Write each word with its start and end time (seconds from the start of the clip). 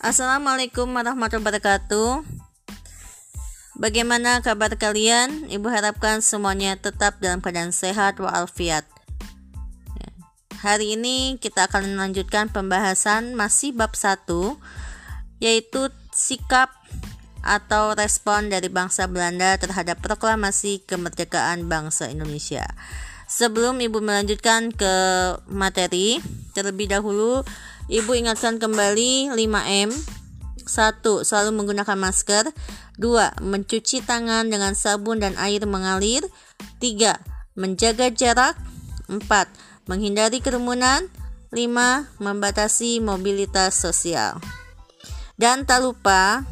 Assalamualaikum 0.00 0.96
warahmatullahi 0.96 1.60
wabarakatuh. 1.60 2.24
Bagaimana 3.76 4.40
kabar 4.40 4.72
kalian? 4.80 5.52
Ibu 5.52 5.68
harapkan 5.68 6.24
semuanya 6.24 6.72
tetap 6.80 7.20
dalam 7.20 7.44
keadaan 7.44 7.68
sehat 7.68 8.16
walafiat. 8.16 8.88
Ya. 10.00 10.08
Hari 10.64 10.96
ini 10.96 11.36
kita 11.36 11.68
akan 11.68 12.00
melanjutkan 12.00 12.48
pembahasan 12.48 13.36
masih 13.36 13.76
bab 13.76 13.92
1 13.92 14.24
yaitu 15.36 15.92
sikap 16.16 16.72
atau 17.44 17.92
respon 17.92 18.48
dari 18.48 18.72
bangsa 18.72 19.04
Belanda 19.04 19.60
terhadap 19.60 20.00
proklamasi 20.00 20.80
kemerdekaan 20.88 21.68
bangsa 21.68 22.08
Indonesia. 22.08 22.64
Sebelum 23.28 23.76
Ibu 23.76 24.00
melanjutkan 24.00 24.72
ke 24.72 24.94
materi, 25.52 26.24
terlebih 26.56 26.88
dahulu 26.88 27.44
Ibu 27.90 28.14
ingatkan 28.14 28.62
kembali 28.62 29.34
5M. 29.34 29.90
1. 29.90 31.26
Selalu 31.26 31.50
menggunakan 31.50 31.98
masker. 31.98 32.46
2. 33.02 33.42
Mencuci 33.42 34.06
tangan 34.06 34.46
dengan 34.46 34.78
sabun 34.78 35.18
dan 35.18 35.34
air 35.34 35.66
mengalir. 35.66 36.22
3. 36.78 37.18
Menjaga 37.58 38.14
jarak. 38.14 38.54
4. 39.10 39.90
Menghindari 39.90 40.38
kerumunan. 40.38 41.10
5. 41.50 42.22
Membatasi 42.22 43.02
mobilitas 43.02 43.74
sosial. 43.74 44.38
Dan 45.34 45.66
tak 45.66 45.82
lupa 45.82 46.46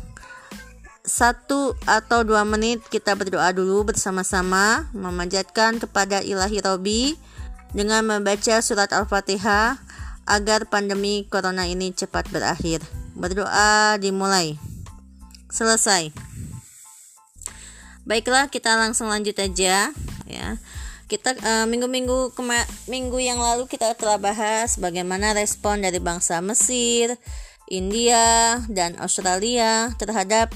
satu 1.07 1.79
atau 1.87 2.27
dua 2.27 2.43
menit 2.43 2.83
kita 2.91 3.15
berdoa 3.15 3.55
dulu 3.55 3.87
bersama-sama 3.87 4.91
memanjatkan 4.91 5.79
kepada 5.79 6.19
ilahi 6.19 6.59
Robi 6.59 7.15
dengan 7.71 8.03
membaca 8.05 8.59
surat 8.59 8.91
Al-Fatihah 8.91 9.88
agar 10.29 10.69
pandemi 10.69 11.25
corona 11.25 11.65
ini 11.65 11.91
cepat 11.97 12.29
berakhir. 12.29 12.85
Berdoa 13.17 13.97
dimulai. 13.97 14.61
Selesai. 15.49 16.13
Baiklah, 18.05 18.53
kita 18.53 18.77
langsung 18.77 19.09
lanjut 19.09 19.37
aja 19.41 19.91
ya. 20.29 20.49
Kita 21.09 21.33
eh, 21.33 21.65
minggu-minggu 21.65 22.37
uh, 22.37 22.67
minggu 22.85 23.19
yang 23.21 23.41
lalu 23.41 23.65
kita 23.65 23.97
telah 23.97 24.21
bahas 24.21 24.77
bagaimana 24.77 25.33
respon 25.33 25.81
dari 25.81 25.97
bangsa 25.97 26.45
Mesir, 26.45 27.17
India, 27.73 28.61
dan 28.69 29.01
Australia 29.01 29.89
terhadap 29.97 30.53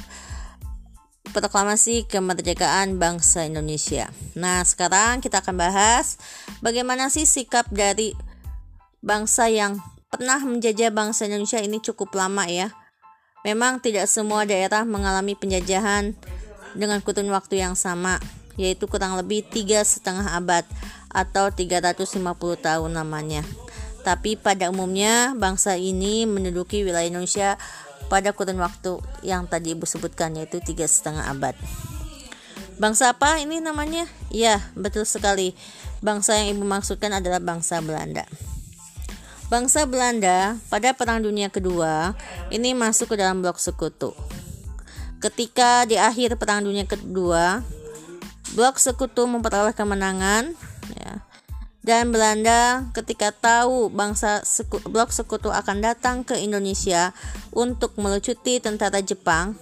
proklamasi 1.33 2.05
kemerdekaan 2.05 3.01
bangsa 3.01 3.49
Indonesia. 3.49 4.13
Nah, 4.37 4.61
sekarang 4.61 5.25
kita 5.25 5.41
akan 5.41 5.57
bahas 5.57 6.21
bagaimana 6.61 7.09
sih 7.09 7.25
sikap 7.25 7.65
dari 7.73 8.13
bangsa 9.03 9.51
yang 9.51 9.83
pernah 10.09 10.39
menjajah 10.39 10.95
bangsa 10.95 11.27
Indonesia 11.27 11.59
ini 11.59 11.83
cukup 11.83 12.15
lama 12.15 12.47
ya. 12.47 12.71
Memang 13.43 13.83
tidak 13.83 14.07
semua 14.07 14.47
daerah 14.47 14.87
mengalami 14.87 15.35
penjajahan 15.35 16.15
dengan 16.79 17.03
kurun 17.03 17.27
waktu 17.35 17.59
yang 17.59 17.75
sama, 17.75 18.23
yaitu 18.55 18.87
kurang 18.87 19.19
lebih 19.19 19.43
tiga 19.43 19.83
setengah 19.83 20.39
abad 20.39 20.63
atau 21.11 21.51
350 21.51 22.23
tahun 22.63 22.91
namanya. 22.95 23.43
Tapi 24.07 24.39
pada 24.39 24.71
umumnya 24.71 25.35
bangsa 25.35 25.75
ini 25.75 26.23
menduduki 26.23 26.87
wilayah 26.87 27.11
Indonesia 27.11 27.59
pada 28.07 28.31
kurun 28.31 28.63
waktu 28.63 29.03
yang 29.27 29.51
tadi 29.51 29.75
ibu 29.75 29.87
sebutkan 29.91 30.39
yaitu 30.39 30.63
tiga 30.63 30.87
setengah 30.87 31.27
abad. 31.27 31.59
Bangsa 32.79 33.11
apa 33.11 33.43
ini 33.43 33.59
namanya? 33.59 34.07
Ya, 34.31 34.63
betul 34.79 35.03
sekali. 35.07 35.55
Bangsa 35.99 36.39
yang 36.39 36.59
ibu 36.59 36.63
maksudkan 36.67 37.15
adalah 37.15 37.43
bangsa 37.43 37.83
Belanda. 37.83 38.27
Bangsa 39.53 39.85
Belanda 39.85 40.57
pada 40.73 40.97
Perang 40.97 41.21
Dunia 41.21 41.53
Kedua 41.53 42.17
ini 42.49 42.73
masuk 42.73 43.13
ke 43.13 43.21
dalam 43.21 43.45
blok 43.45 43.61
sekutu. 43.61 44.17
Ketika 45.21 45.85
di 45.85 46.01
akhir 46.01 46.41
Perang 46.41 46.65
Dunia 46.65 46.89
Kedua, 46.89 47.61
blok 48.57 48.81
sekutu 48.81 49.29
memperoleh 49.29 49.77
kemenangan, 49.77 50.57
ya, 50.97 51.21
dan 51.85 52.09
Belanda 52.09 52.89
ketika 52.97 53.29
tahu 53.29 53.93
bangsa 53.93 54.41
seku, 54.41 54.81
blok 54.89 55.13
sekutu 55.13 55.53
akan 55.53 55.85
datang 55.85 56.25
ke 56.25 56.41
Indonesia 56.41 57.13
untuk 57.53 57.93
melucuti 58.01 58.57
tentara 58.57 59.05
Jepang, 59.05 59.53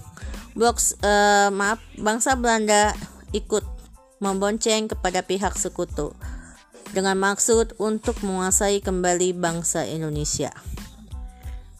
blok 0.54 0.78
eh, 1.02 1.50
maaf 1.50 1.82
bangsa 1.98 2.38
Belanda 2.38 2.94
ikut 3.34 3.66
membonceng 4.22 4.86
kepada 4.86 5.26
pihak 5.26 5.58
sekutu 5.58 6.14
dengan 6.90 7.18
maksud 7.18 7.78
untuk 7.78 8.18
menguasai 8.22 8.82
kembali 8.82 9.34
bangsa 9.36 9.86
Indonesia 9.86 10.50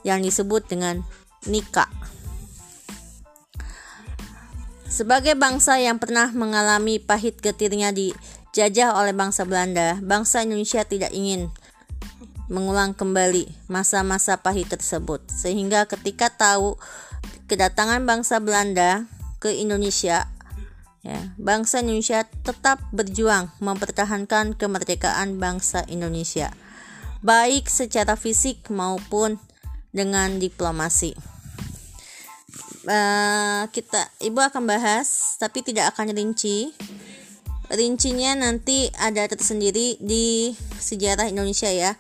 yang 0.07 0.25
disebut 0.25 0.67
dengan 0.71 1.05
Nika. 1.47 1.89
Sebagai 4.91 5.39
bangsa 5.39 5.79
yang 5.79 6.03
pernah 6.03 6.35
mengalami 6.35 6.99
pahit 6.99 7.39
getirnya 7.39 7.95
dijajah 7.95 8.99
oleh 8.99 9.15
bangsa 9.15 9.47
Belanda, 9.47 9.97
bangsa 10.03 10.43
Indonesia 10.43 10.83
tidak 10.83 11.15
ingin 11.15 11.47
mengulang 12.51 12.99
kembali 12.99 13.71
masa-masa 13.71 14.35
pahit 14.43 14.67
tersebut. 14.67 15.23
Sehingga 15.31 15.87
ketika 15.87 16.29
tahu 16.35 16.75
kedatangan 17.47 18.03
bangsa 18.03 18.43
Belanda 18.43 19.07
ke 19.39 19.55
Indonesia 19.55 20.27
Ya, 21.01 21.33
bangsa 21.41 21.81
Indonesia 21.81 22.29
tetap 22.45 22.77
berjuang 22.93 23.49
mempertahankan 23.65 24.53
kemerdekaan 24.53 25.41
bangsa 25.41 25.81
Indonesia, 25.89 26.53
baik 27.25 27.73
secara 27.73 28.21
fisik 28.21 28.69
maupun 28.69 29.41
dengan 29.97 30.37
diplomasi. 30.37 31.17
Uh, 32.85 33.65
kita, 33.73 34.13
ibu 34.21 34.45
akan 34.45 34.69
bahas, 34.69 35.37
tapi 35.41 35.65
tidak 35.65 35.97
akan 35.97 36.13
rinci. 36.13 36.73
Rincinya 37.71 38.37
nanti 38.37 38.93
ada 38.99 39.25
tersendiri 39.25 39.97
di 40.05 40.53
sejarah 40.81 41.33
Indonesia 41.33 41.73
ya. 41.73 41.97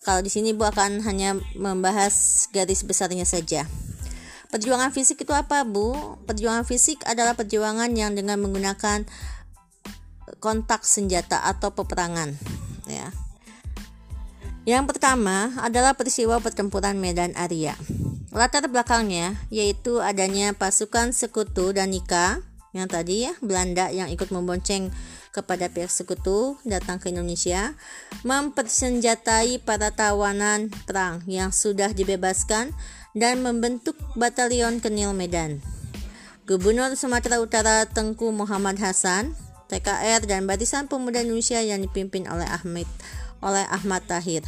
Kalau 0.00 0.24
di 0.24 0.32
sini 0.32 0.56
ibu 0.56 0.64
akan 0.64 1.04
hanya 1.04 1.36
membahas 1.60 2.48
garis 2.56 2.88
besarnya 2.88 3.28
saja. 3.28 3.68
Perjuangan 4.50 4.90
fisik 4.90 5.22
itu 5.22 5.30
apa, 5.30 5.62
Bu? 5.62 6.18
Perjuangan 6.26 6.66
fisik 6.66 7.06
adalah 7.06 7.38
perjuangan 7.38 7.90
yang 7.94 8.18
dengan 8.18 8.42
menggunakan 8.42 9.06
kontak 10.42 10.82
senjata 10.82 11.46
atau 11.46 11.70
peperangan, 11.70 12.34
ya. 12.90 13.14
Yang 14.68 14.94
pertama 14.94 15.54
adalah 15.58 15.94
peristiwa 15.94 16.38
pertempuran 16.38 16.98
Medan 16.98 17.34
Area. 17.34 17.74
Latar 18.30 18.66
belakangnya 18.70 19.34
yaitu 19.50 19.98
adanya 19.98 20.54
pasukan 20.54 21.10
sekutu 21.10 21.74
dan 21.74 21.90
Nika 21.90 22.38
yang 22.70 22.86
tadi 22.86 23.26
ya 23.26 23.34
Belanda 23.42 23.90
yang 23.90 24.06
ikut 24.06 24.30
membonceng 24.30 24.94
kepada 25.34 25.66
pihak 25.66 25.90
sekutu 25.90 26.54
datang 26.62 27.02
ke 27.02 27.10
Indonesia 27.10 27.74
mempersenjatai 28.22 29.58
para 29.62 29.90
tawanan 29.90 30.70
perang 30.86 31.22
yang 31.26 31.50
sudah 31.50 31.90
dibebaskan 31.90 32.70
dan 33.14 33.42
membentuk 33.42 33.98
Batalion 34.14 34.78
Kenil 34.78 35.10
Medan. 35.12 35.58
Gubernur 36.46 36.94
Sumatera 36.98 37.38
Utara 37.38 37.86
Tengku 37.86 38.34
Muhammad 38.34 38.78
Hasan, 38.82 39.38
TKR 39.70 40.26
dan 40.26 40.50
Barisan 40.50 40.90
Pemuda 40.90 41.22
Indonesia 41.22 41.62
yang 41.62 41.78
dipimpin 41.78 42.26
oleh 42.26 42.46
Ahmad 42.46 42.90
oleh 43.40 43.64
Ahmad 43.70 44.02
Tahir. 44.04 44.42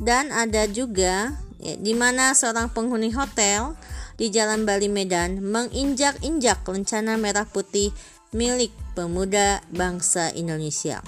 Dan 0.00 0.34
ada 0.34 0.66
juga 0.66 1.38
ya, 1.60 1.74
di 1.78 1.94
mana 1.94 2.34
seorang 2.34 2.72
penghuni 2.72 3.14
hotel 3.14 3.78
di 4.18 4.30
Jalan 4.30 4.66
Bali 4.66 4.90
Medan 4.90 5.42
menginjak-injak 5.42 6.66
lencana 6.66 7.14
merah 7.20 7.46
putih 7.46 7.94
milik 8.34 8.74
pemuda 8.98 9.62
bangsa 9.70 10.34
Indonesia. 10.34 10.98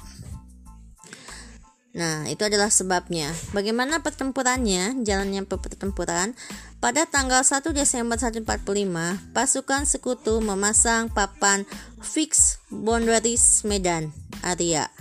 Nah, 1.97 2.29
itu 2.29 2.45
adalah 2.45 2.69
sebabnya. 2.69 3.33
Bagaimana 3.57 4.05
pertempurannya? 4.05 5.01
Jalannya 5.01 5.49
pertempuran. 5.49 6.37
Pada 6.77 7.09
tanggal 7.09 7.41
1 7.41 7.73
Desember 7.73 8.21
1945, 8.21 9.33
pasukan 9.33 9.89
sekutu 9.89 10.45
memasang 10.45 11.09
papan 11.09 11.65
fix 12.05 12.61
boundaries 12.69 13.65
Medan 13.65 14.13
area, 14.45 14.93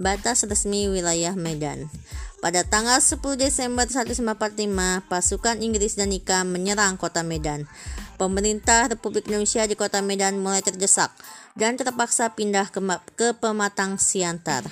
batas 0.00 0.48
resmi 0.48 0.88
wilayah 0.88 1.36
Medan. 1.36 1.92
Pada 2.38 2.62
tanggal 2.64 3.02
10 3.02 3.20
Desember 3.36 3.84
1945, 3.84 5.04
pasukan 5.10 5.56
Inggris 5.60 6.00
dan 6.00 6.14
Nika 6.14 6.46
menyerang 6.48 6.94
kota 6.96 7.26
Medan. 7.26 7.66
Pemerintah 8.16 8.88
Republik 8.88 9.26
Indonesia 9.28 9.66
di 9.66 9.74
kota 9.74 10.00
Medan 10.00 10.38
mulai 10.40 10.62
terdesak 10.62 11.12
dan 11.58 11.74
terpaksa 11.74 12.32
pindah 12.38 12.70
ke, 12.70 12.78
ke 13.18 13.34
Pematang 13.36 13.98
Siantar. 13.98 14.64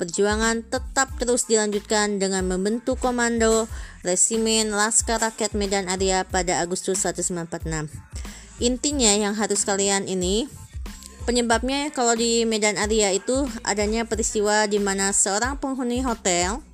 Perjuangan 0.00 0.64
tetap 0.64 1.12
terus 1.20 1.44
dilanjutkan 1.44 2.16
dengan 2.16 2.48
membentuk 2.48 2.96
komando 3.04 3.68
Resimen 4.00 4.72
Laskar 4.72 5.20
Rakyat 5.20 5.52
Medan 5.52 5.92
Area 5.92 6.24
pada 6.24 6.64
Agustus 6.64 7.04
1946. 7.04 7.92
Intinya 8.64 9.12
yang 9.12 9.36
harus 9.36 9.60
kalian 9.68 10.08
ini 10.08 10.48
penyebabnya 11.28 11.92
kalau 11.92 12.16
di 12.16 12.48
Medan 12.48 12.80
Area 12.80 13.12
itu 13.12 13.44
adanya 13.60 14.08
peristiwa 14.08 14.64
di 14.64 14.80
mana 14.80 15.12
seorang 15.12 15.60
penghuni 15.60 16.00
hotel 16.00 16.64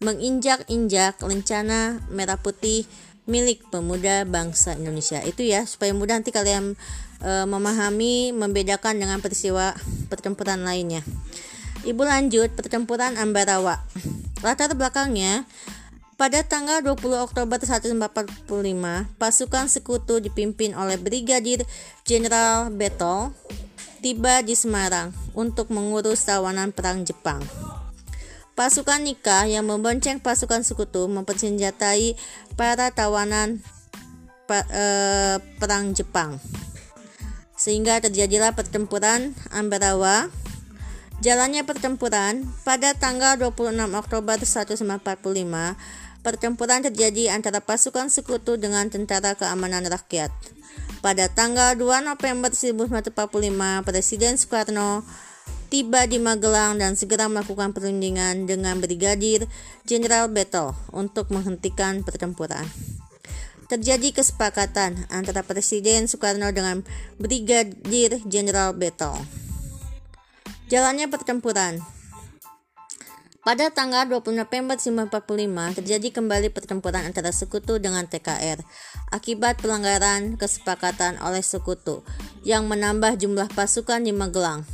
menginjak-injak 0.00 1.20
lencana 1.20 2.00
merah 2.08 2.40
putih 2.40 2.88
milik 3.28 3.60
pemuda 3.68 4.24
bangsa 4.24 4.72
Indonesia. 4.72 5.20
Itu 5.20 5.44
ya 5.44 5.68
supaya 5.68 5.92
mudah 5.92 6.16
nanti 6.16 6.32
kalian 6.32 6.76
e, 7.20 7.30
memahami 7.44 8.32
membedakan 8.32 9.00
dengan 9.00 9.20
peristiwa 9.20 9.76
pertempuran 10.08 10.64
lainnya. 10.64 11.04
Ibu 11.84 12.00
lanjut 12.00 12.48
pertempuran 12.56 13.20
Ambarawa. 13.20 13.84
Latar 14.40 14.72
belakangnya 14.72 15.44
pada 16.16 16.40
tanggal 16.40 16.80
20 16.80 16.96
Oktober 17.20 17.60
1945, 17.60 18.48
pasukan 19.20 19.66
sekutu 19.68 20.16
dipimpin 20.22 20.72
oleh 20.72 20.96
Brigadir 20.96 21.68
Jenderal 22.08 22.72
Betol 22.72 23.36
tiba 24.00 24.40
di 24.40 24.56
Semarang 24.56 25.12
untuk 25.36 25.68
mengurus 25.68 26.24
tawanan 26.24 26.72
perang 26.72 27.04
Jepang. 27.04 27.44
Pasukan 28.54 29.02
Nika 29.02 29.44
yang 29.50 29.66
membonceng 29.66 30.22
pasukan 30.22 30.62
sekutu 30.62 31.04
mempersenjatai 31.10 32.14
para 32.54 32.94
tawanan 32.94 33.58
eh, 34.48 35.36
perang 35.60 35.92
Jepang. 35.92 36.38
Sehingga 37.58 37.98
terjadilah 37.98 38.54
pertempuran 38.54 39.34
Ambarawa. 39.50 40.30
Jalannya 41.22 41.62
pertempuran 41.62 42.42
pada 42.66 42.96
tanggal 42.96 43.38
26 43.38 43.76
Oktober 43.94 44.38
1945 44.40 46.24
pertempuran 46.24 46.80
terjadi 46.80 47.36
antara 47.36 47.60
pasukan 47.60 48.08
sekutu 48.08 48.56
dengan 48.56 48.88
tentara 48.88 49.36
keamanan 49.36 49.84
rakyat. 49.84 50.32
Pada 51.04 51.28
tanggal 51.28 51.76
2 51.76 52.00
November 52.00 52.48
1945, 52.48 53.12
Presiden 53.84 54.40
Soekarno 54.40 55.04
tiba 55.68 56.08
di 56.08 56.16
Magelang 56.16 56.80
dan 56.80 56.96
segera 56.96 57.28
melakukan 57.28 57.76
perundingan 57.76 58.48
dengan 58.48 58.80
Brigadir 58.80 59.44
Jenderal 59.84 60.32
Beto 60.32 60.72
untuk 60.96 61.28
menghentikan 61.28 62.00
pertempuran. 62.00 62.64
Terjadi 63.68 64.16
kesepakatan 64.16 65.04
antara 65.12 65.44
Presiden 65.44 66.08
Soekarno 66.08 66.48
dengan 66.56 66.80
Brigadir 67.20 68.24
Jenderal 68.24 68.72
Beto. 68.72 69.43
Jalannya 70.72 71.12
pertempuran 71.12 71.84
pada 73.44 73.68
tanggal 73.68 74.08
20 74.08 74.40
November 74.40 74.80
1945 74.80 75.76
terjadi 75.76 76.08
kembali 76.16 76.48
pertempuran 76.48 77.04
antara 77.04 77.28
sekutu 77.28 77.76
dengan 77.76 78.08
TKR 78.08 78.64
akibat 79.12 79.60
pelanggaran 79.60 80.40
kesepakatan 80.40 81.20
oleh 81.20 81.44
sekutu 81.44 82.00
yang 82.48 82.64
menambah 82.64 83.20
jumlah 83.20 83.52
pasukan 83.52 84.00
di 84.00 84.16
Magelang. 84.16 84.64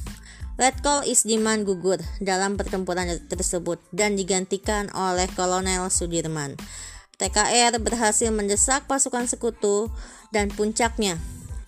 Letkol 0.54 1.10
Isdiman 1.10 1.66
gugur 1.66 1.98
dalam 2.22 2.54
pertempuran 2.54 3.10
tersebut 3.26 3.82
dan 3.90 4.14
digantikan 4.14 4.86
oleh 4.94 5.26
Kolonel 5.34 5.90
Sudirman. 5.90 6.54
TKR 7.18 7.74
berhasil 7.82 8.30
mendesak 8.30 8.86
pasukan 8.86 9.26
sekutu 9.26 9.90
dan 10.30 10.46
puncaknya 10.54 11.18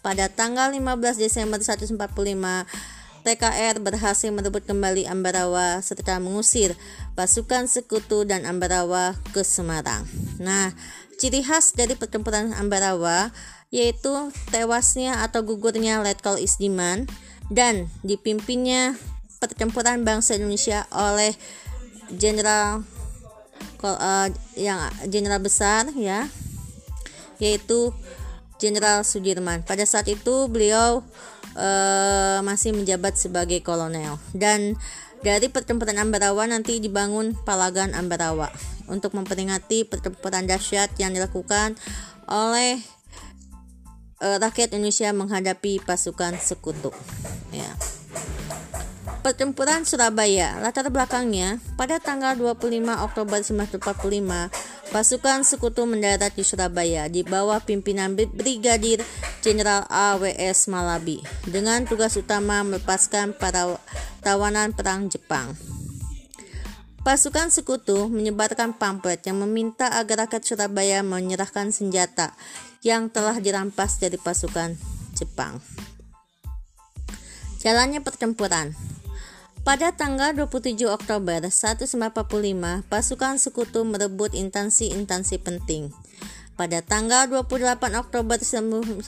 pada 0.06 0.30
tanggal 0.30 0.70
15 0.70 1.18
Desember 1.18 1.58
1945 1.58 3.01
TKR 3.22 3.78
berhasil 3.78 4.34
merebut 4.34 4.66
kembali 4.66 5.06
Ambarawa 5.06 5.78
serta 5.78 6.18
mengusir 6.18 6.74
pasukan 7.14 7.70
sekutu 7.70 8.26
dan 8.26 8.42
Ambarawa 8.42 9.14
ke 9.30 9.46
Semarang. 9.46 10.02
Nah, 10.42 10.74
ciri 11.22 11.46
khas 11.46 11.70
dari 11.78 11.94
pertempuran 11.94 12.50
Ambarawa 12.50 13.30
yaitu 13.70 14.10
tewasnya 14.50 15.22
atau 15.22 15.46
gugurnya 15.46 16.02
Letkol 16.02 16.42
Isdiman 16.42 17.06
dan 17.48 17.86
dipimpinnya 18.02 18.98
pertempuran 19.38 20.02
bangsa 20.02 20.34
Indonesia 20.34 20.84
oleh 20.90 21.34
Jenderal 22.12 22.84
uh, 23.80 24.28
yang 24.58 24.92
jenderal 25.08 25.40
besar 25.40 25.88
ya 25.96 26.28
yaitu 27.40 27.94
Jenderal 28.62 29.02
Sudirman. 29.02 29.66
Pada 29.66 29.82
saat 29.82 30.06
itu 30.06 30.46
beliau 30.46 31.02
uh, 31.56 32.38
masih 32.44 32.76
menjabat 32.76 33.16
sebagai 33.16 33.60
kolonel 33.64 34.18
dan 34.36 34.76
dari 35.22 35.46
pertempuran 35.46 36.02
Ambarawa 36.02 36.50
nanti 36.50 36.82
dibangun 36.82 37.38
Palagan 37.46 37.94
Ambarawa 37.94 38.50
untuk 38.90 39.14
memperingati 39.14 39.86
pertempuran 39.86 40.50
dahsyat 40.50 40.90
yang 40.98 41.14
dilakukan 41.14 41.78
oleh 42.26 42.82
uh, 44.18 44.38
rakyat 44.42 44.74
Indonesia 44.74 45.10
menghadapi 45.14 45.78
pasukan 45.82 46.38
sekutu. 46.42 46.90
Ya. 47.54 47.70
Pertempuran 49.22 49.86
Surabaya, 49.86 50.58
latar 50.58 50.90
belakangnya, 50.90 51.62
pada 51.78 52.02
tanggal 52.02 52.34
25 52.34 52.82
Oktober 53.06 53.38
1945, 53.38 54.50
pasukan 54.90 55.46
sekutu 55.46 55.86
mendarat 55.86 56.34
di 56.34 56.42
Surabaya 56.42 57.06
di 57.06 57.22
bawah 57.22 57.62
pimpinan 57.62 58.18
Brigadir 58.18 58.98
Jenderal 59.38 59.86
AWS 59.86 60.66
Malabi 60.66 61.22
dengan 61.46 61.86
tugas 61.86 62.18
utama 62.18 62.66
melepaskan 62.66 63.30
para 63.38 63.78
tawanan 64.26 64.74
perang 64.74 65.06
Jepang. 65.06 65.54
Pasukan 67.06 67.54
sekutu 67.54 68.10
menyebarkan 68.10 68.74
pamflet 68.74 69.22
yang 69.22 69.38
meminta 69.38 69.86
agar 70.02 70.26
rakyat 70.26 70.42
Surabaya 70.42 71.06
menyerahkan 71.06 71.70
senjata 71.70 72.34
yang 72.82 73.06
telah 73.06 73.38
dirampas 73.38 74.02
dari 74.02 74.18
pasukan 74.18 74.74
Jepang. 75.14 75.62
Jalannya 77.62 78.02
pertempuran 78.02 78.74
pada 79.62 79.94
tanggal 79.94 80.34
27 80.34 80.74
Oktober 80.90 81.38
1945, 81.38 82.82
pasukan 82.90 83.38
sekutu 83.38 83.86
merebut 83.86 84.34
instansi-instansi 84.34 85.38
penting. 85.38 85.94
Pada 86.58 86.82
tanggal 86.82 87.30
28 87.30 87.94
Oktober 87.94 88.42
1945, 88.42 89.06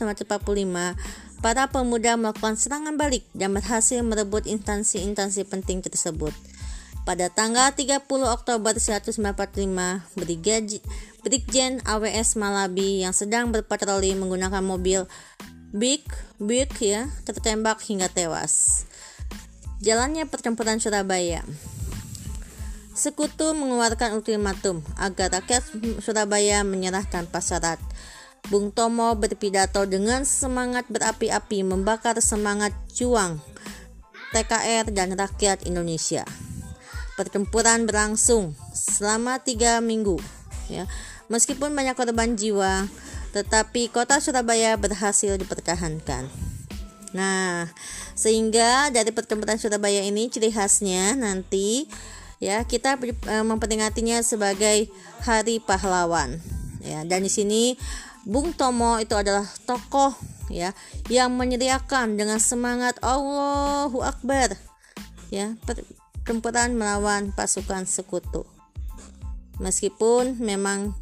para 1.42 1.66
pemuda 1.66 2.14
melakukan 2.14 2.54
serangan 2.54 2.94
balik 2.94 3.26
dan 3.34 3.50
berhasil 3.50 3.98
merebut 4.06 4.46
instansi-instansi 4.46 5.42
penting 5.42 5.82
tersebut. 5.82 6.30
Pada 7.02 7.28
tanggal 7.28 7.74
30 7.74 8.06
Oktober 8.06 8.78
1945, 8.78 10.08
Brigjen 11.20 11.82
AWS 11.84 12.38
Malabi 12.38 13.02
yang 13.02 13.12
sedang 13.12 13.50
berpatroli 13.50 14.14
menggunakan 14.16 14.62
mobil 14.62 15.04
Big 15.74 16.06
Big 16.38 16.70
ya 16.78 17.10
tertembak 17.26 17.82
hingga 17.82 18.06
tewas. 18.06 18.86
Jalannya 19.84 20.24
pertempuran 20.24 20.80
Surabaya. 20.80 21.44
Sekutu 22.96 23.52
mengeluarkan 23.52 24.16
ultimatum 24.16 24.80
agar 24.96 25.28
rakyat 25.28 25.60
Surabaya 26.00 26.64
menyerah 26.64 27.04
tanpa. 27.04 27.44
Bung 28.48 28.72
Tomo 28.72 29.12
berpidato 29.12 29.84
dengan 29.84 30.24
semangat 30.24 30.88
berapi-api 30.88 31.68
membakar 31.68 32.16
semangat 32.24 32.72
juang 32.96 33.44
TKR 34.32 34.88
dan 34.88 35.12
rakyat 35.20 35.68
Indonesia. 35.68 36.24
Pertempuran 37.20 37.84
berlangsung 37.84 38.56
selama 38.72 39.36
tiga 39.44 39.84
minggu. 39.84 40.16
Ya. 40.72 40.88
Meskipun 41.28 41.76
banyak 41.76 41.92
korban 41.92 42.40
jiwa, 42.40 42.88
tetapi 43.36 43.92
kota 43.92 44.16
Surabaya 44.16 44.80
berhasil 44.80 45.36
dipertahankan. 45.36 46.53
Nah, 47.14 47.70
sehingga 48.18 48.90
dari 48.90 49.14
pertempuran 49.14 49.54
Surabaya 49.56 50.02
ini 50.02 50.26
ciri 50.26 50.50
khasnya 50.50 51.14
nanti 51.14 51.86
ya 52.42 52.66
kita 52.66 52.98
e, 52.98 53.34
memperingatinya 53.46 54.18
sebagai 54.20 54.90
Hari 55.22 55.62
Pahlawan. 55.62 56.42
Ya, 56.82 57.06
dan 57.06 57.24
di 57.24 57.30
sini 57.32 57.78
Bung 58.26 58.52
Tomo 58.52 59.00
itu 59.00 59.14
adalah 59.16 59.46
tokoh 59.64 60.12
ya 60.52 60.76
yang 61.08 61.32
menyediakan 61.32 62.20
dengan 62.20 62.36
semangat 62.36 63.00
Allahu 63.00 64.04
Akbar 64.04 64.52
ya 65.32 65.56
pertempuran 65.64 66.76
melawan 66.76 67.30
pasukan 67.32 67.86
sekutu. 67.88 68.44
Meskipun 69.62 70.42
memang 70.42 70.98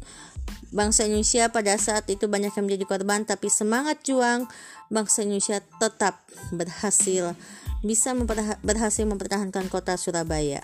bangsa 0.73 1.05
Indonesia 1.05 1.53
pada 1.53 1.77
saat 1.77 2.09
itu 2.09 2.25
banyak 2.25 2.49
yang 2.57 2.65
menjadi 2.65 2.85
korban 2.89 3.23
tapi 3.23 3.47
semangat 3.53 4.01
juang 4.01 4.49
bangsa 4.89 5.21
Indonesia 5.21 5.61
tetap 5.77 6.25
berhasil 6.49 7.37
bisa 7.83 8.15
berhasil 8.63 9.03
mempertahankan 9.03 9.67
kota 9.67 9.99
Surabaya. 9.99 10.63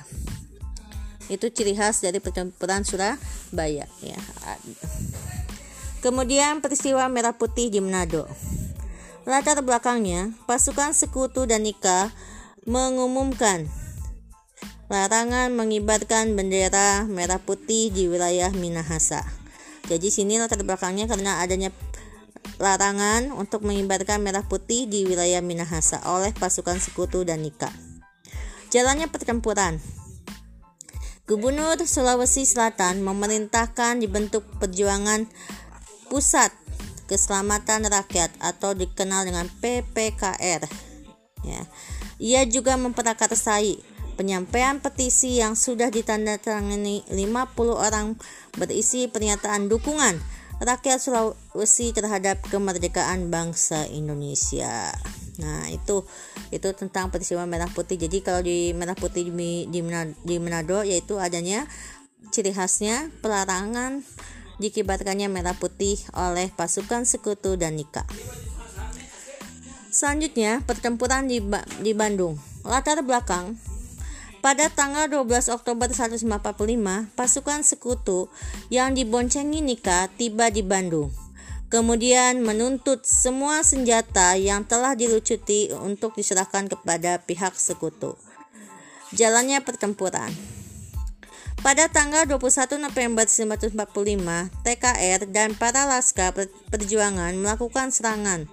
Itu 1.30 1.54
ciri 1.54 1.78
khas 1.78 2.02
dari 2.02 2.18
pertempuran 2.18 2.82
Surabaya 2.82 3.86
ya. 4.02 4.20
Kemudian 6.00 6.64
peristiwa 6.64 7.06
Merah 7.12 7.36
Putih 7.36 7.70
di 7.70 7.84
Manado. 7.84 8.26
Latar 9.28 9.62
belakangnya, 9.62 10.34
pasukan 10.50 10.96
sekutu 10.96 11.46
dan 11.46 11.68
Nika 11.68 12.10
mengumumkan 12.66 13.70
larangan 14.90 15.54
mengibarkan 15.54 16.34
bendera 16.34 17.06
merah 17.06 17.38
putih 17.38 17.94
di 17.94 18.10
wilayah 18.10 18.50
Minahasa. 18.50 19.39
Jadi 19.90 20.14
sini 20.14 20.38
latar 20.38 20.62
belakangnya 20.62 21.10
karena 21.10 21.42
adanya 21.42 21.74
larangan 22.62 23.34
untuk 23.34 23.66
mengibarkan 23.66 24.22
merah 24.22 24.46
putih 24.46 24.86
di 24.86 25.10
wilayah 25.10 25.42
Minahasa 25.42 25.98
oleh 26.06 26.30
pasukan 26.38 26.78
sekutu 26.78 27.26
dan 27.26 27.42
Nika. 27.42 27.74
Jalannya 28.70 29.10
pertempuran. 29.10 29.82
Gubernur 31.26 31.78
Sulawesi 31.86 32.46
Selatan 32.46 33.02
memerintahkan 33.02 34.02
dibentuk 34.02 34.46
perjuangan 34.62 35.26
pusat 36.10 36.54
keselamatan 37.10 37.90
rakyat 37.90 38.30
atau 38.38 38.78
dikenal 38.78 39.26
dengan 39.26 39.50
PPKR. 39.62 40.62
Ya. 41.42 41.62
Ia 42.20 42.42
juga 42.46 42.78
memperakarsai 42.78 43.82
penyampaian 44.20 44.84
petisi 44.84 45.40
yang 45.40 45.56
sudah 45.56 45.88
ditandatangani 45.88 47.08
50 47.08 47.56
orang 47.72 48.20
berisi 48.60 49.08
pernyataan 49.08 49.72
dukungan 49.72 50.20
rakyat 50.60 51.00
Sulawesi 51.00 51.96
terhadap 51.96 52.44
kemerdekaan 52.52 53.32
bangsa 53.32 53.88
Indonesia. 53.88 54.92
Nah, 55.40 55.72
itu 55.72 56.04
itu 56.52 56.68
tentang 56.76 57.16
peristiwa 57.16 57.48
merah 57.48 57.72
putih. 57.72 57.96
Jadi 57.96 58.20
kalau 58.20 58.44
di 58.44 58.76
merah 58.76 59.00
putih 59.00 59.32
di 59.32 59.72
di 59.72 59.80
di 60.28 60.36
Manado 60.36 60.84
yaitu 60.84 61.16
adanya 61.16 61.64
ciri 62.36 62.52
khasnya 62.52 63.08
pelarangan 63.24 64.04
dikibarkannya 64.60 65.32
merah 65.32 65.56
putih 65.56 65.96
oleh 66.12 66.52
pasukan 66.52 67.08
sekutu 67.08 67.56
dan 67.56 67.80
Nika. 67.80 68.04
Selanjutnya, 69.90 70.60
pertempuran 70.68 71.32
di, 71.32 71.40
di 71.80 71.96
Bandung. 71.96 72.36
Latar 72.68 73.00
belakang 73.02 73.69
pada 74.40 74.72
tanggal 74.72 75.08
12 75.08 75.52
Oktober 75.52 75.92
1945, 75.92 77.14
pasukan 77.14 77.60
sekutu 77.64 78.32
yang 78.74 78.96
diboncengi 78.96 79.60
Nika 79.62 80.08
tiba 80.16 80.50
di 80.50 80.64
Bandung 80.64 81.12
kemudian 81.70 82.42
menuntut 82.42 83.06
semua 83.06 83.62
senjata 83.62 84.34
yang 84.36 84.66
telah 84.66 84.98
dilucuti 84.98 85.70
untuk 85.70 86.18
diserahkan 86.18 86.66
kepada 86.66 87.22
pihak 87.22 87.54
sekutu. 87.54 88.18
Jalannya 89.14 89.62
pertempuran. 89.62 90.34
Pada 91.60 91.92
tanggal 91.92 92.26
21 92.26 92.82
November 92.82 93.26
1945, 93.28 93.76
TKR 94.66 95.22
dan 95.30 95.54
para 95.54 95.86
laskar 95.86 96.34
perjuangan 96.72 97.36
melakukan 97.36 97.92
serangan 97.94 98.48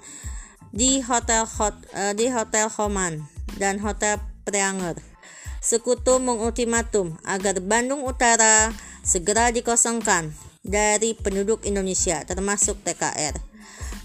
di 0.75 1.00
Hotel 1.00 1.47
Hot, 1.47 1.76
uh, 1.95 2.12
di 2.12 2.28
Hotel 2.28 2.66
Homan 2.66 3.25
dan 3.57 3.78
Hotel 3.78 4.19
Preanger. 4.43 5.15
Sekutu 5.66 6.23
mengultimatum 6.23 7.18
agar 7.26 7.58
Bandung 7.58 8.06
Utara 8.06 8.70
segera 9.02 9.50
dikosongkan 9.50 10.30
dari 10.62 11.18
penduduk 11.18 11.66
Indonesia 11.66 12.23
termasuk 12.23 12.78
TKR. 12.87 13.35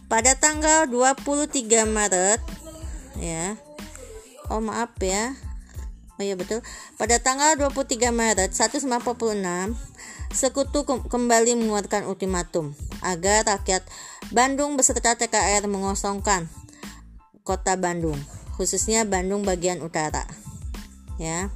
Pada 0.09 0.33
tanggal 0.41 0.89
23 0.89 1.85
Maret 1.85 2.41
ya. 3.21 3.61
Oh 4.49 4.57
maaf 4.57 4.97
ya. 5.05 5.37
Oh 6.17 6.25
ya 6.25 6.33
betul. 6.33 6.65
Pada 6.97 7.21
tanggal 7.21 7.53
23 7.53 8.09
Maret 8.09 8.57
1946 8.57 9.77
Sekutu 10.33 10.81
kembali 10.87 11.59
mengeluarkan 11.61 12.09
ultimatum 12.09 12.73
agar 13.05 13.45
rakyat 13.45 13.85
Bandung 14.33 14.81
beserta 14.81 15.13
TKR 15.13 15.69
mengosongkan 15.69 16.49
kota 17.45 17.77
Bandung, 17.77 18.17
khususnya 18.57 19.05
Bandung 19.05 19.45
bagian 19.45 19.83
utara. 19.85 20.23
Ya. 21.21 21.53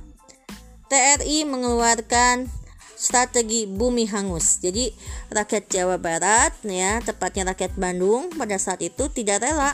TRI 0.85 1.49
mengeluarkan 1.49 2.45
strategi 2.93 3.65
bumi 3.65 4.05
hangus. 4.05 4.61
Jadi 4.61 4.93
rakyat 5.33 5.65
Jawa 5.73 5.97
Barat 5.97 6.53
ya, 6.61 7.01
tepatnya 7.01 7.49
rakyat 7.57 7.73
Bandung 7.73 8.29
pada 8.37 8.61
saat 8.61 8.85
itu 8.85 9.09
tidak 9.09 9.41
rela 9.41 9.73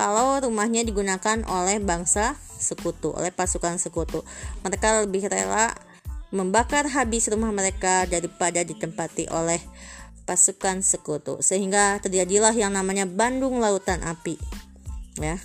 kalau 0.00 0.40
rumahnya 0.40 0.80
digunakan 0.80 1.44
oleh 1.44 1.76
bangsa 1.76 2.32
sekutu, 2.56 3.12
oleh 3.12 3.28
pasukan 3.28 3.76
sekutu. 3.76 4.24
Mereka 4.64 5.04
lebih 5.04 5.28
rela 5.28 5.76
membakar 6.32 6.88
habis 6.88 7.28
rumah 7.28 7.52
mereka 7.52 8.08
daripada 8.08 8.64
ditempati 8.64 9.28
oleh 9.28 9.60
pasukan 10.24 10.80
sekutu. 10.80 11.44
Sehingga 11.44 12.00
terjadilah 12.00 12.56
yang 12.56 12.72
namanya 12.72 13.04
Bandung 13.04 13.60
Lautan 13.60 14.00
Api. 14.00 14.40
Ya. 15.20 15.36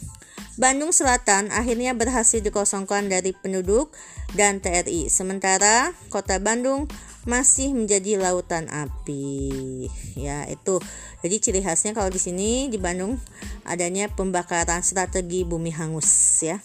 Bandung 0.56 0.96
Selatan 0.96 1.52
akhirnya 1.52 1.92
berhasil 1.92 2.40
dikosongkan 2.40 3.12
dari 3.12 3.36
penduduk 3.36 3.92
dan 4.40 4.64
TRI, 4.64 5.12
sementara 5.12 5.92
kota 6.08 6.40
Bandung 6.40 6.88
masih 7.28 7.76
menjadi 7.76 8.16
lautan 8.16 8.72
api. 8.72 9.90
Ya, 10.16 10.48
itu. 10.48 10.80
Jadi 11.26 11.36
ciri 11.44 11.60
khasnya 11.60 11.92
kalau 11.92 12.08
di 12.08 12.22
sini 12.24 12.72
di 12.72 12.80
Bandung 12.80 13.20
adanya 13.68 14.08
pembakaran 14.08 14.80
strategi 14.80 15.44
bumi 15.44 15.76
hangus 15.76 16.08
ya. 16.40 16.64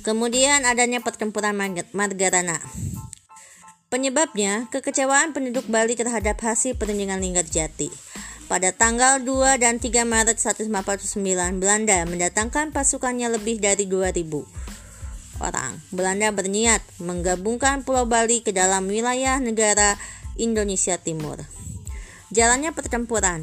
Kemudian 0.00 0.64
adanya 0.64 1.04
pertempuran 1.04 1.56
Margarana. 1.92 2.56
Penyebabnya 3.92 4.66
kekecewaan 4.72 5.36
penduduk 5.36 5.68
Bali 5.68 5.92
terhadap 5.92 6.40
hasil 6.40 6.80
perundingan 6.80 7.20
Linggarjati. 7.20 7.92
Pada 8.54 8.70
tanggal 8.70 9.18
2 9.18 9.58
dan 9.58 9.82
3 9.82 10.06
Maret 10.06 10.38
1949, 10.38 11.58
Belanda 11.58 12.06
mendatangkan 12.06 12.70
pasukannya 12.70 13.34
lebih 13.34 13.58
dari 13.58 13.82
2000 13.90 14.46
orang. 15.42 15.82
Belanda 15.90 16.30
berniat 16.30 16.78
menggabungkan 17.02 17.82
Pulau 17.82 18.06
Bali 18.06 18.46
ke 18.46 18.54
dalam 18.54 18.86
wilayah 18.86 19.42
negara 19.42 19.98
Indonesia 20.38 20.94
Timur. 21.02 21.42
Jalannya 22.30 22.70
pertempuran. 22.70 23.42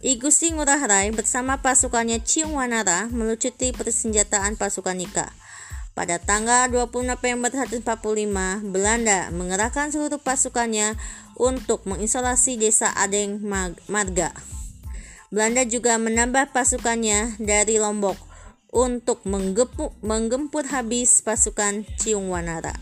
I 0.00 0.16
Gusti 0.16 0.48
Ngurah 0.48 0.88
Rai 0.88 1.12
bersama 1.12 1.60
pasukannya 1.60 2.24
Ciung 2.24 2.56
Wanara 2.56 3.12
melucuti 3.12 3.76
persenjataan 3.76 4.56
pasukan 4.56 4.96
Nika. 4.96 5.36
Pada 5.96 6.20
tanggal 6.20 6.68
20 6.68 7.08
November 7.08 7.48
1945, 7.48 8.68
Belanda 8.68 9.32
mengerahkan 9.32 9.88
seluruh 9.88 10.20
pasukannya 10.20 10.92
untuk 11.40 11.88
mengisolasi 11.88 12.60
desa 12.60 12.92
Adeng 12.92 13.40
Marga. 13.88 14.36
Belanda 15.32 15.64
juga 15.64 15.96
menambah 15.96 16.52
pasukannya 16.52 17.40
dari 17.40 17.80
Lombok 17.80 18.20
untuk 18.76 19.24
menggempur 20.04 20.68
habis 20.68 21.24
pasukan 21.24 21.88
Ciung 21.96 22.28
Wanara. 22.28 22.76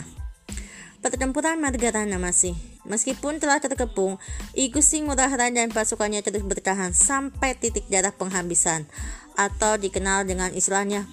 Pertempuran 0.98 1.62
Margarana 1.62 2.18
masih 2.18 2.58
Meskipun 2.84 3.40
telah 3.40 3.62
terkepung, 3.64 4.20
Igusti 4.52 5.00
Ngurah 5.00 5.32
Rai 5.32 5.54
dan 5.56 5.72
pasukannya 5.72 6.20
terus 6.20 6.44
bertahan 6.44 6.92
sampai 6.92 7.56
titik 7.56 7.88
darah 7.88 8.12
penghabisan 8.12 8.84
atau 9.40 9.80
dikenal 9.80 10.28
dengan 10.28 10.52
istilahnya 10.52 11.08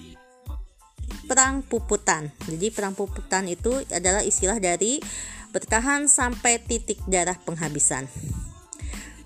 perang 1.26 1.62
puputan. 1.62 2.30
Jadi 2.46 2.70
perang 2.74 2.94
puputan 2.94 3.46
itu 3.46 3.70
adalah 3.90 4.22
istilah 4.22 4.58
dari 4.58 4.98
bertahan 5.52 6.08
sampai 6.08 6.58
titik 6.62 6.98
darah 7.06 7.36
penghabisan. 7.36 8.08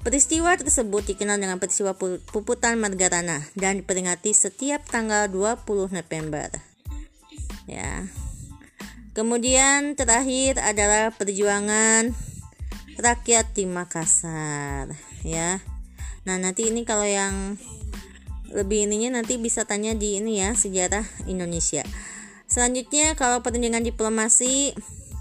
Peristiwa 0.07 0.55
tersebut 0.55 1.03
dikenal 1.03 1.43
dengan 1.43 1.59
peristiwa 1.59 1.99
puputan 2.31 2.79
Margarana 2.79 3.43
dan 3.59 3.83
diperingati 3.83 4.31
setiap 4.31 4.87
tanggal 4.87 5.27
20 5.27 5.91
November. 5.91 6.47
Ya. 7.67 8.07
Kemudian 9.19 9.99
terakhir 9.99 10.63
adalah 10.63 11.11
perjuangan 11.11 12.15
rakyat 13.03 13.51
di 13.57 13.65
Makassar, 13.67 14.95
ya. 15.27 15.59
Nah, 16.23 16.37
nanti 16.39 16.71
ini 16.71 16.87
kalau 16.87 17.09
yang 17.09 17.59
lebih 18.57 18.89
ininya 18.89 19.21
nanti 19.21 19.37
bisa 19.37 19.69
tanya 19.69 19.93
di 19.93 20.17
ini 20.17 20.41
ya 20.41 20.57
sejarah 20.57 21.05
Indonesia. 21.29 21.85
Selanjutnya 22.49 23.13
kalau 23.13 23.45
pertandingan 23.45 23.85
diplomasi 23.85 24.73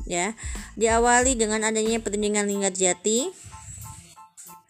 ya 0.07 0.37
diawali 0.79 1.35
dengan 1.35 1.67
adanya 1.67 1.99
pertandingan 1.99 2.47
Linggarjati 2.47 3.29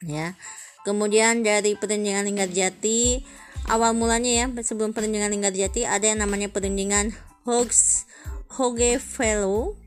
ya. 0.10 0.34
Kemudian 0.82 1.46
dari 1.46 1.78
pertandingan 1.78 2.26
Linggarjati 2.26 3.22
awal 3.70 3.94
mulanya 3.94 4.46
ya 4.46 4.46
sebelum 4.66 4.94
pertandingan 4.94 5.30
Linggarjati 5.30 5.86
ada 5.86 6.10
yang 6.10 6.26
namanya 6.26 6.50
pertandingan 6.50 7.14
Hogs 7.46 8.10
Hoge 8.58 9.02
Fellow 9.02 9.78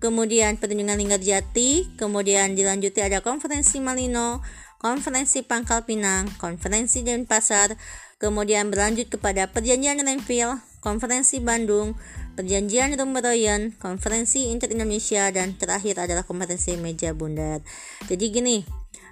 kemudian 0.00 0.56
pertandingan 0.56 0.96
Linggarjati 0.96 2.00
kemudian 2.00 2.56
dilanjuti 2.56 3.04
ada 3.04 3.20
konferensi 3.20 3.78
Malino 3.78 4.40
konferensi 4.80 5.44
Pangkal 5.44 5.84
Pinang, 5.84 6.24
konferensi 6.40 7.04
Denpasar, 7.04 7.76
kemudian 8.16 8.72
berlanjut 8.72 9.12
kepada 9.12 9.44
perjanjian 9.52 10.00
Renville, 10.00 10.56
konferensi 10.80 11.36
Bandung, 11.36 11.92
perjanjian 12.32 12.96
Rumberoyen, 12.96 13.76
konferensi 13.76 14.48
Inter-Indonesia, 14.48 15.28
dan 15.28 15.52
terakhir 15.60 16.00
adalah 16.00 16.24
konferensi 16.24 16.80
Meja 16.80 17.12
Bundar. 17.12 17.60
Jadi 18.08 18.24
gini, 18.32 18.64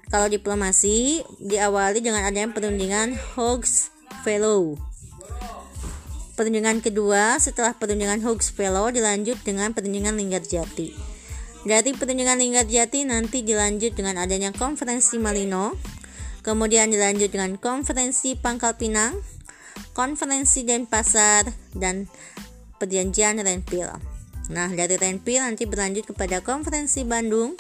kalau 0.09 0.33
diplomasi 0.33 1.21
diawali 1.37 2.01
dengan 2.01 2.25
adanya 2.25 2.49
perundingan 2.49 3.13
Hogs 3.37 3.93
Fellow. 4.25 4.81
Perundingan 6.33 6.81
kedua 6.81 7.37
setelah 7.37 7.77
perundingan 7.77 8.25
Hogs 8.25 8.49
Fellow 8.49 8.89
dilanjut 8.89 9.37
dengan 9.45 9.77
perundingan 9.77 10.17
Linggarjati. 10.17 11.18
Dari 11.67 11.91
pertunjukan 11.91 12.39
Jati 12.71 13.03
nanti 13.03 13.43
dilanjut 13.43 13.97
dengan 13.99 14.21
adanya 14.23 14.55
konferensi 14.55 15.19
Malino, 15.19 15.75
kemudian 16.47 16.93
dilanjut 16.93 17.35
dengan 17.35 17.59
konferensi 17.59 18.39
Pangkal 18.39 18.79
Pinang, 18.79 19.19
konferensi 19.91 20.63
Denpasar, 20.63 21.51
dan 21.75 22.07
perjanjian 22.79 23.43
Renville. 23.43 24.19
Nah, 24.49 24.71
dari 24.73 24.97
Renpil 24.97 25.45
nanti 25.45 25.69
berlanjut 25.69 26.09
kepada 26.09 26.41
Konferensi 26.41 27.05
Bandung, 27.05 27.53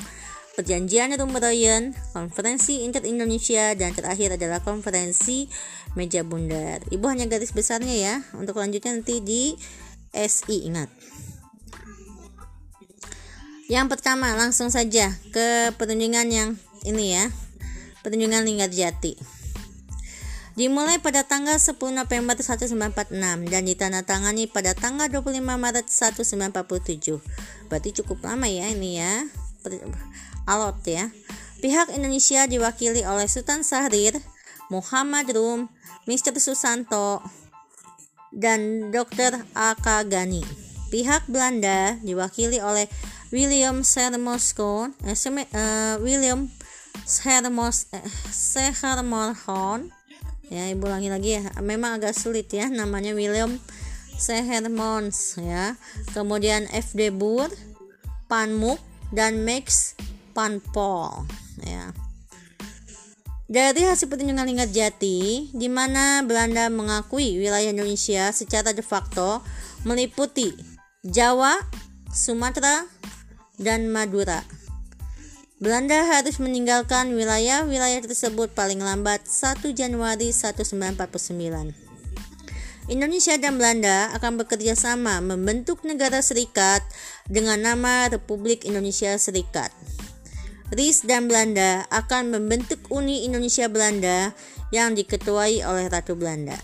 Perjanjian 0.57 1.13
Rumroyen, 1.15 1.93
Konferensi 2.17 2.83
Inter 2.83 3.05
Indonesia, 3.05 3.77
dan 3.77 3.93
terakhir 3.93 4.41
adalah 4.41 4.65
Konferensi 4.65 5.47
Meja 5.95 6.25
Bundar. 6.25 6.81
Ibu 6.89 7.05
hanya 7.13 7.29
garis 7.29 7.53
besarnya 7.53 7.95
ya, 7.95 8.15
untuk 8.35 8.57
lanjutnya 8.57 8.97
nanti 8.97 9.21
di 9.21 9.53
SI 10.17 10.65
ingat. 10.65 10.89
Yang 13.69 13.87
pertama 13.95 14.33
langsung 14.33 14.73
saja 14.73 15.13
ke 15.29 15.77
pertunjukan 15.77 16.29
yang 16.33 16.57
ini 16.89 17.21
ya, 17.21 17.29
pertunjukan 18.01 18.43
Linggar 18.43 18.73
Jati 18.73 19.39
dimulai 20.59 20.99
pada 20.99 21.23
tanggal 21.23 21.55
10 21.55 21.79
November 21.95 22.35
1946 22.35 23.47
dan 23.47 23.63
ditandatangani 23.63 24.51
pada 24.51 24.75
tanggal 24.75 25.07
25 25.07 25.39
Maret 25.39 25.87
1947. 25.87 27.23
Berarti 27.71 27.95
cukup 28.03 28.27
lama 28.27 28.51
ya 28.51 28.67
ini 28.67 28.99
ya. 28.99 29.23
Alot 30.51 30.83
ya. 30.83 31.15
Pihak 31.63 31.95
Indonesia 31.95 32.51
diwakili 32.51 33.07
oleh 33.07 33.31
Sultan 33.31 33.63
Syahrir, 33.63 34.19
Muhammad 34.67 35.31
Rum, 35.31 35.71
Mr. 36.11 36.35
Susanto, 36.43 37.23
dan 38.35 38.91
Dr. 38.91 39.39
A.K. 39.55 40.11
Gani. 40.11 40.43
Pihak 40.91 41.31
Belanda 41.31 41.95
diwakili 42.03 42.59
oleh 42.59 42.91
William 43.29 43.85
Sermoskon, 43.85 44.97
eh, 45.05 45.13
uh, 45.13 46.01
William 46.01 46.49
Sermos, 47.05 47.87
eh, 47.93 48.05
ya 50.49 50.63
ibu 50.73 50.89
ulangi 50.89 51.13
lagi 51.13 51.37
ya. 51.37 51.45
Memang 51.61 52.01
agak 52.01 52.17
sulit 52.17 52.49
ya 52.49 52.73
namanya 52.73 53.13
William 53.13 53.61
Sehermons 54.17 55.37
ya. 55.37 55.77
Kemudian 56.17 56.65
FD 56.73 57.13
Boer 57.13 57.53
Panmuk 58.33 58.81
dan 59.13 59.45
Max 59.45 59.93
Panpol 60.33 61.29
ya. 61.61 61.93
Dari 63.49 63.81
hasil 63.81 64.13
pertunjukan 64.13 64.45
Lingard 64.45 64.77
Jati, 64.77 65.49
di 65.57 65.69
mana 65.73 66.21
Belanda 66.21 66.69
mengakui 66.69 67.41
wilayah 67.41 67.73
Indonesia 67.73 68.29
secara 68.29 68.77
de 68.77 68.85
facto 68.85 69.41
meliputi 69.89 70.53
Jawa, 71.01 71.57
Sumatera, 72.13 72.85
dan 73.59 73.91
Madura. 73.91 74.47
Belanda 75.59 76.07
harus 76.07 76.39
meninggalkan 76.39 77.19
wilayah-wilayah 77.19 77.99
tersebut 77.99 78.55
paling 78.55 78.79
lambat 78.79 79.27
1 79.27 79.59
Januari 79.75 80.31
1949. 80.31 81.75
Indonesia 82.89 83.35
dan 83.37 83.61
Belanda 83.61 84.09
akan 84.17 84.41
bekerja 84.41 84.73
sama 84.73 85.21
membentuk 85.21 85.85
negara 85.85 86.25
serikat 86.25 86.81
dengan 87.29 87.61
nama 87.61 88.09
Republik 88.09 88.65
Indonesia 88.65 89.13
Serikat. 89.21 89.69
RIS 90.73 91.05
dan 91.05 91.29
Belanda 91.29 91.85
akan 91.93 92.33
membentuk 92.33 92.81
Uni 92.89 93.29
Indonesia 93.29 93.69
Belanda 93.69 94.33
yang 94.73 94.97
diketuai 94.97 95.65
oleh 95.69 95.89
Ratu 95.91 96.17
Belanda. 96.17 96.57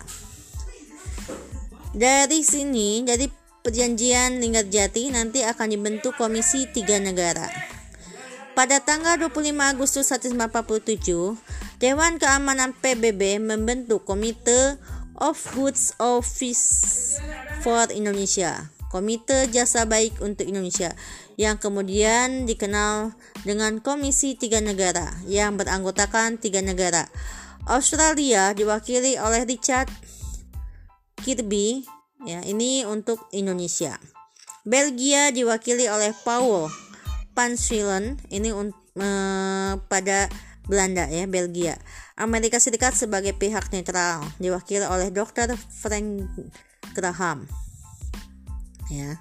Dari 1.92 2.40
sini, 2.40 3.04
dari 3.04 3.43
perjanjian 3.64 4.44
Linggarjati 4.44 5.08
nanti 5.08 5.40
akan 5.40 5.72
dibentuk 5.72 6.12
komisi 6.20 6.68
tiga 6.68 7.00
negara. 7.00 7.48
Pada 8.52 8.78
tanggal 8.84 9.16
25 9.16 9.56
Agustus 9.56 10.12
1947, 10.12 11.40
Dewan 11.80 12.20
Keamanan 12.20 12.76
PBB 12.76 13.40
membentuk 13.40 14.04
Komite 14.04 14.76
of 15.16 15.40
Goods 15.56 15.96
Office 15.96 16.62
for 17.64 17.88
Indonesia, 17.90 18.68
Komite 18.92 19.48
Jasa 19.50 19.88
Baik 19.88 20.20
untuk 20.22 20.46
Indonesia, 20.46 20.92
yang 21.40 21.58
kemudian 21.58 22.46
dikenal 22.46 23.16
dengan 23.42 23.80
Komisi 23.82 24.38
Tiga 24.38 24.60
Negara 24.62 25.10
yang 25.26 25.58
beranggotakan 25.58 26.38
tiga 26.38 26.62
negara. 26.62 27.08
Australia 27.64 28.52
diwakili 28.52 29.16
oleh 29.18 29.48
Richard 29.48 29.88
Kirby, 31.24 31.88
ya 32.24 32.40
ini 32.44 32.88
untuk 32.88 33.28
Indonesia. 33.32 33.96
Belgia 34.64 35.28
diwakili 35.28 35.84
oleh 35.92 36.16
Paul 36.24 36.72
Panswilen 37.36 38.16
ini 38.32 38.48
uh, 38.48 39.72
pada 39.90 40.32
Belanda 40.64 41.04
ya 41.12 41.28
Belgia 41.28 41.76
Amerika 42.16 42.56
Serikat 42.56 42.96
sebagai 42.96 43.36
pihak 43.36 43.68
netral 43.68 44.24
diwakili 44.40 44.88
oleh 44.88 45.12
Dr. 45.12 45.52
Frank 45.58 46.24
Graham 46.96 47.44
ya 48.88 49.20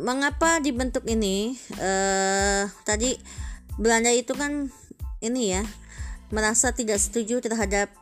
mengapa 0.00 0.64
dibentuk 0.64 1.04
ini 1.04 1.60
uh, 1.76 2.64
tadi 2.88 3.20
Belanda 3.76 4.08
itu 4.08 4.32
kan 4.32 4.72
ini 5.20 5.52
ya 5.52 5.62
merasa 6.32 6.72
tidak 6.72 6.96
setuju 6.96 7.44
terhadap 7.44 7.92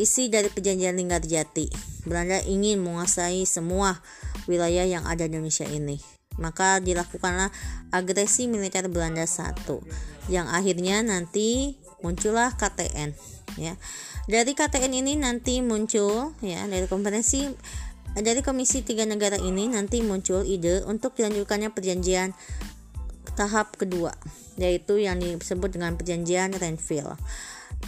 isi 0.00 0.32
dari 0.32 0.48
perjanjian 0.48 0.96
Linggarjati 0.96 1.68
Belanda 2.08 2.40
ingin 2.48 2.80
menguasai 2.80 3.44
semua 3.44 4.00
wilayah 4.48 4.88
yang 4.88 5.04
ada 5.04 5.28
di 5.28 5.36
Indonesia 5.36 5.68
ini. 5.68 6.00
Maka 6.40 6.80
dilakukanlah 6.80 7.52
agresi 7.92 8.48
militer 8.48 8.88
Belanda 8.88 9.28
satu 9.28 9.84
yang 10.32 10.48
akhirnya 10.48 11.04
nanti 11.04 11.76
muncullah 12.00 12.56
KTN 12.56 13.12
ya. 13.60 13.76
Dari 14.24 14.56
KTN 14.56 14.92
ini 15.04 15.20
nanti 15.20 15.60
muncul 15.60 16.32
ya 16.40 16.64
dari 16.64 16.88
konferensi 16.88 17.50
dari 18.16 18.40
komisi 18.40 18.80
tiga 18.80 19.04
negara 19.04 19.36
ini 19.36 19.68
nanti 19.68 20.00
muncul 20.00 20.42
ide 20.48 20.80
untuk 20.88 21.12
dilanjutkannya 21.18 21.70
perjanjian 21.76 22.32
tahap 23.36 23.76
kedua 23.76 24.16
yaitu 24.56 24.98
yang 24.98 25.20
disebut 25.20 25.76
dengan 25.76 25.94
perjanjian 25.94 26.52
Renville 26.56 27.14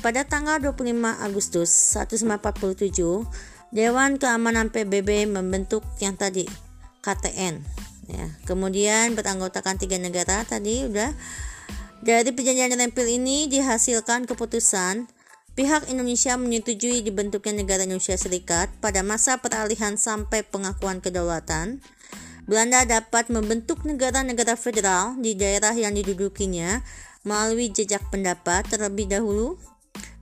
pada 0.00 0.24
tanggal 0.24 0.62
25 0.62 0.96
Agustus 1.20 1.68
1947 1.92 3.28
Dewan 3.74 4.16
Keamanan 4.16 4.72
PBB 4.72 5.28
membentuk 5.28 5.84
yang 6.00 6.16
tadi 6.16 6.48
KTN 7.04 7.82
ya 8.10 8.26
kemudian 8.48 9.14
beranggotakan 9.14 9.78
tiga 9.78 9.98
negara 9.98 10.42
tadi 10.46 10.86
udah. 10.86 11.12
Dari 12.02 12.34
perjanjian 12.34 12.74
rempil 12.74 13.06
ini 13.06 13.46
dihasilkan 13.46 14.26
keputusan 14.26 15.06
pihak 15.54 15.86
Indonesia 15.86 16.34
menyetujui 16.34 17.06
dibentuknya 17.06 17.62
negara 17.62 17.86
Indonesia 17.86 18.18
Serikat 18.18 18.74
pada 18.82 19.06
masa 19.06 19.38
peralihan 19.38 19.94
sampai 19.94 20.42
pengakuan 20.42 20.98
kedaulatan. 20.98 21.78
Belanda 22.42 22.82
dapat 22.82 23.30
membentuk 23.30 23.86
negara-negara 23.86 24.58
federal 24.58 25.14
di 25.14 25.38
daerah 25.38 25.70
yang 25.78 25.94
didudukinya 25.94 26.82
melalui 27.22 27.70
jejak 27.70 28.02
pendapat 28.10 28.66
terlebih 28.66 29.06
dahulu 29.06 29.62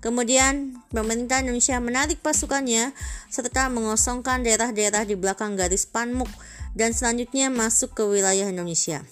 Kemudian, 0.00 0.80
pemerintah 0.88 1.44
Indonesia 1.44 1.76
menarik 1.76 2.24
pasukannya 2.24 2.96
serta 3.28 3.68
mengosongkan 3.68 4.40
daerah-daerah 4.40 5.04
di 5.04 5.12
belakang 5.12 5.60
garis 5.60 5.84
Panmuk 5.84 6.28
dan 6.72 6.96
selanjutnya 6.96 7.52
masuk 7.52 7.92
ke 7.92 8.02
wilayah 8.08 8.48
Indonesia. 8.48 9.04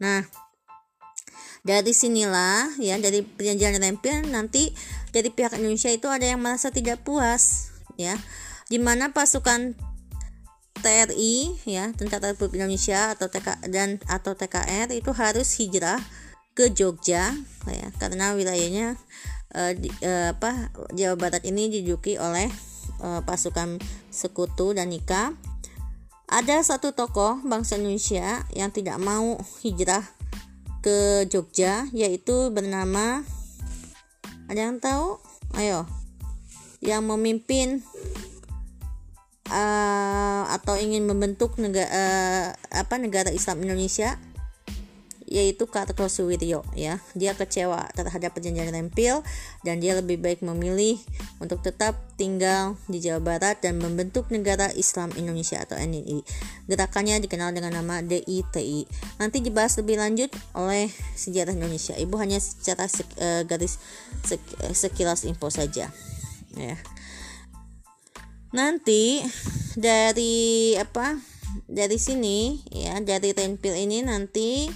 Nah, 0.00 0.24
dari 1.66 1.92
sinilah 1.92 2.78
ya 2.78 2.96
dari 2.96 3.26
perjanjian 3.26 3.82
Rempil 3.82 4.30
nanti 4.30 4.70
dari 5.10 5.34
pihak 5.34 5.58
Indonesia 5.58 5.90
itu 5.90 6.06
ada 6.06 6.22
yang 6.22 6.38
merasa 6.38 6.70
tidak 6.70 7.02
puas 7.02 7.74
ya 7.98 8.14
di 8.70 8.78
mana 8.78 9.10
pasukan 9.10 9.74
TRI 10.78 11.58
ya 11.66 11.90
Tentara 11.98 12.30
Republik 12.30 12.62
Indonesia 12.62 13.18
atau 13.18 13.26
TK 13.26 13.66
dan 13.74 13.98
atau 14.06 14.38
TKR 14.38 14.94
itu 14.94 15.10
harus 15.10 15.58
hijrah 15.58 15.98
ke 16.54 16.70
Jogja 16.70 17.34
ya 17.66 17.88
karena 17.98 18.38
wilayahnya 18.38 18.94
uh, 19.56 19.72
di, 19.72 19.88
uh, 20.04 20.36
apa 20.36 20.68
Jawa 20.92 21.16
Barat 21.16 21.42
ini 21.48 21.72
diduduki 21.72 22.20
oleh 22.20 22.52
uh, 23.00 23.24
pasukan 23.24 23.80
sekutu 24.12 24.76
dan 24.76 24.92
nikah 24.92 25.32
ada 26.26 26.58
satu 26.60 26.92
tokoh 26.92 27.40
bangsa 27.46 27.80
Indonesia 27.80 28.44
yang 28.52 28.74
tidak 28.74 29.00
mau 29.00 29.40
hijrah 29.64 30.02
ke 30.84 31.24
Jogja 31.30 31.88
yaitu 31.94 32.50
bernama 32.50 33.22
ada 34.46 34.60
yang 34.70 34.78
tahu? 34.78 35.18
Ayo. 35.58 35.86
Yang 36.78 37.02
memimpin 37.02 37.68
uh, 39.50 40.42
atau 40.50 40.78
ingin 40.78 41.06
membentuk 41.06 41.58
negara 41.58 41.90
uh, 41.90 42.46
apa 42.70 42.94
negara 42.98 43.30
Islam 43.34 43.62
Indonesia 43.66 44.18
yaitu 45.36 45.68
Kartosuwiryo 45.68 46.64
ya. 46.72 46.96
Dia 47.12 47.36
kecewa 47.36 47.84
terhadap 47.92 48.32
perjanjian 48.32 48.72
Rempil 48.72 49.20
dan 49.60 49.84
dia 49.84 49.92
lebih 49.92 50.16
baik 50.16 50.40
memilih 50.40 50.96
untuk 51.36 51.60
tetap 51.60 51.92
tinggal 52.16 52.80
di 52.88 53.04
Jawa 53.04 53.20
Barat 53.20 53.60
dan 53.60 53.76
membentuk 53.76 54.32
negara 54.32 54.72
Islam 54.72 55.12
Indonesia 55.20 55.60
atau 55.60 55.76
NII. 55.76 56.24
Gerakannya 56.64 57.20
dikenal 57.20 57.52
dengan 57.52 57.76
nama 57.76 58.00
DITI. 58.00 58.88
Nanti 59.20 59.44
dibahas 59.44 59.76
lebih 59.76 60.00
lanjut 60.00 60.32
oleh 60.56 60.88
sejarah 61.12 61.52
Indonesia. 61.52 61.92
Ibu 61.92 62.16
hanya 62.16 62.40
secara 62.40 62.88
sek, 62.88 63.04
uh, 63.20 63.44
garis 63.44 63.76
sek, 64.24 64.40
uh, 64.64 64.72
sekilas 64.72 65.28
info 65.28 65.52
saja. 65.52 65.92
Ya. 66.56 66.76
Nanti 68.56 69.20
dari 69.76 70.72
apa? 70.80 71.36
dari 71.64 71.96
sini 71.96 72.60
ya 72.68 73.00
dari 73.00 73.32
renpil 73.32 73.74
ini 73.74 74.04
nanti 74.04 74.68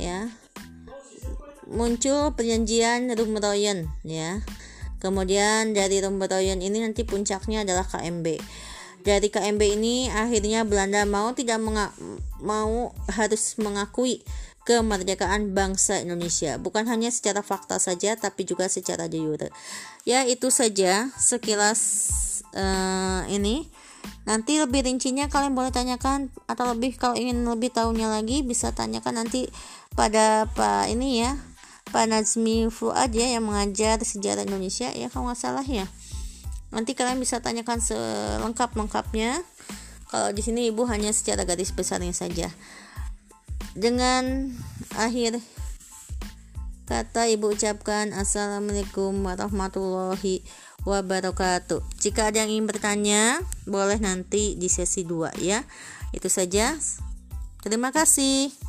ya. 0.00 0.30
Muncul 1.70 2.36
perjanjian 2.36 3.10
Rumroyen 3.12 3.88
ya. 4.04 4.44
Kemudian 5.00 5.76
dari 5.76 6.00
Rumroyen 6.00 6.60
ini 6.60 6.80
nanti 6.80 7.04
puncaknya 7.04 7.64
adalah 7.64 7.84
KMB 7.84 8.40
dari 9.04 9.28
KMB 9.28 9.62
ini 9.76 10.08
akhirnya 10.08 10.64
Belanda 10.64 11.04
mau 11.04 11.36
tidak 11.36 11.60
mau 12.40 12.96
harus 13.12 13.60
mengakui 13.60 14.24
kemerdekaan 14.64 15.52
bangsa 15.52 16.00
Indonesia. 16.00 16.56
Bukan 16.56 16.88
hanya 16.88 17.12
secara 17.12 17.44
fakta 17.44 17.76
saja 17.76 18.16
tapi 18.16 18.48
juga 18.48 18.66
secara 18.72 19.06
de 19.06 19.20
ya 20.08 20.24
itu 20.24 20.48
saja 20.48 21.12
sekilas 21.20 21.80
uh, 22.56 23.28
ini. 23.28 23.68
Nanti 24.24 24.60
lebih 24.60 24.84
rincinya 24.84 25.28
kalian 25.28 25.56
boleh 25.56 25.72
tanyakan 25.72 26.32
atau 26.48 26.72
lebih 26.72 26.96
kalau 26.96 27.16
ingin 27.16 27.44
lebih 27.44 27.72
tahunya 27.72 28.08
lagi 28.08 28.40
bisa 28.44 28.72
tanyakan 28.72 29.24
nanti 29.24 29.48
pada 29.94 30.46
Pak 30.52 30.90
ini 30.90 31.22
ya 31.22 31.38
Pak 31.94 32.10
Nazmi 32.10 32.66
Fuad 32.70 33.14
ya 33.14 33.38
yang 33.38 33.46
mengajar 33.46 34.02
sejarah 34.02 34.42
Indonesia 34.42 34.90
ya 34.90 35.06
kalau 35.10 35.30
nggak 35.30 35.38
salah 35.38 35.66
ya 35.66 35.86
nanti 36.74 36.98
kalian 36.98 37.22
bisa 37.22 37.38
tanyakan 37.38 37.78
selengkap 37.78 38.74
lengkapnya 38.74 39.38
kalau 40.10 40.34
di 40.34 40.42
sini 40.42 40.70
ibu 40.70 40.86
hanya 40.90 41.14
secara 41.14 41.46
garis 41.46 41.70
besarnya 41.70 42.10
saja 42.10 42.50
dengan 43.78 44.54
akhir 44.98 45.38
kata 46.90 47.30
ibu 47.30 47.54
ucapkan 47.54 48.10
assalamualaikum 48.12 49.14
warahmatullahi 49.24 50.44
wabarakatuh. 50.84 51.80
Jika 51.98 52.30
ada 52.30 52.44
yang 52.44 52.52
ingin 52.52 52.68
bertanya, 52.68 53.40
boleh 53.64 53.98
nanti 53.98 54.54
di 54.54 54.68
sesi 54.68 55.02
2 55.02 55.40
ya. 55.40 55.64
Itu 56.12 56.28
saja. 56.28 56.76
Terima 57.64 57.90
kasih. 57.90 58.63